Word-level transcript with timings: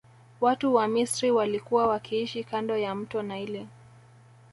Watu 0.41 0.73
wa 0.75 0.87
misri 0.87 1.31
walikua 1.31 1.87
wakiishi 1.87 2.43
kando 2.43 2.77
ya 2.77 2.95
mto 2.95 3.21
naili 3.21 3.67